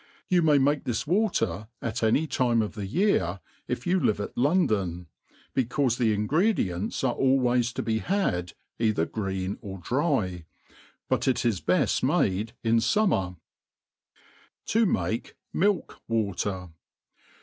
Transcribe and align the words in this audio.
You 0.29 0.41
may 0.41 0.57
make 0.57 0.85
this 0.85 1.05
water 1.05 1.67
at 1.79 2.01
any 2.01 2.25
time 2.25 2.63
of 2.63 2.73
the 2.73 2.87
year, 2.87 3.39
if 3.67 3.85
you 3.85 3.99
live 3.99 4.19
at 4.19 4.35
London, 4.35 5.05
becaufe 5.55 5.95
the 5.99 6.11
ingredients 6.11 7.03
are 7.03 7.13
always 7.13 7.71
to 7.73 7.83
be 7.83 7.99
had 7.99 8.53
cither 8.79 9.05
green 9.05 9.59
or 9.61 9.77
dry; 9.77 10.45
but 11.07 11.27
it 11.27 11.45
is 11.45 11.59
the 11.59 11.65
bed 11.65 11.93
made 12.01 12.53
in 12.63 12.77
fummer. 12.77 13.37
To 14.69 14.87
mah 14.87 15.17
MiU 15.53 15.83
Water. 16.07 16.69